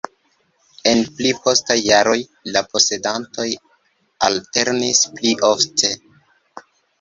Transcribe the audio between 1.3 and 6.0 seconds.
postaj jaroj la posedantoj alternis pli ofte.